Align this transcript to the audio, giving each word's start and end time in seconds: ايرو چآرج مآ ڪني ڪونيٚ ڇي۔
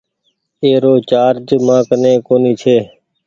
ايرو 0.63 0.93
چآرج 1.09 1.49
مآ 1.65 1.77
ڪني 1.89 2.13
ڪونيٚ 2.27 2.57
ڇي۔ 2.61 2.77